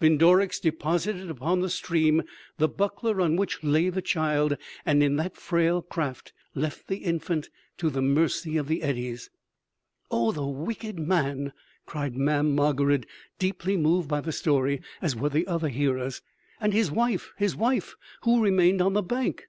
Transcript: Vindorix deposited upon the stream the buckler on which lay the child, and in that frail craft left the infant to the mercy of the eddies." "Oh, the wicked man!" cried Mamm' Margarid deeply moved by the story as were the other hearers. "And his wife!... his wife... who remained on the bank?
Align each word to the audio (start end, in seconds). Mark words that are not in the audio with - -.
Vindorix 0.00 0.58
deposited 0.58 1.28
upon 1.28 1.60
the 1.60 1.68
stream 1.68 2.22
the 2.56 2.66
buckler 2.66 3.20
on 3.20 3.36
which 3.36 3.62
lay 3.62 3.90
the 3.90 4.00
child, 4.00 4.56
and 4.86 5.02
in 5.02 5.16
that 5.16 5.36
frail 5.36 5.82
craft 5.82 6.32
left 6.54 6.86
the 6.88 6.96
infant 7.04 7.50
to 7.76 7.90
the 7.90 8.00
mercy 8.00 8.56
of 8.56 8.68
the 8.68 8.82
eddies." 8.82 9.28
"Oh, 10.10 10.32
the 10.32 10.46
wicked 10.46 10.98
man!" 10.98 11.52
cried 11.84 12.14
Mamm' 12.16 12.56
Margarid 12.56 13.04
deeply 13.38 13.76
moved 13.76 14.08
by 14.08 14.22
the 14.22 14.32
story 14.32 14.80
as 15.02 15.14
were 15.14 15.28
the 15.28 15.46
other 15.46 15.68
hearers. 15.68 16.22
"And 16.58 16.72
his 16.72 16.90
wife!... 16.90 17.34
his 17.36 17.54
wife... 17.54 17.94
who 18.22 18.42
remained 18.42 18.80
on 18.80 18.94
the 18.94 19.02
bank? 19.02 19.44